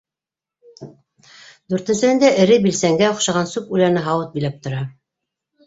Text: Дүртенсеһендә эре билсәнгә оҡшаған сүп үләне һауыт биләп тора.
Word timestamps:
Дүртенсеһендә 1.73 2.33
эре 2.45 2.59
билсәнгә 2.65 3.13
оҡшаған 3.17 3.53
сүп 3.55 3.73
үләне 3.79 4.07
һауыт 4.09 4.35
биләп 4.41 4.61
тора. 4.67 4.85